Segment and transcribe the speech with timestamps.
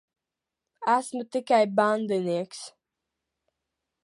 [0.95, 2.61] Esmu tikai bandinieks.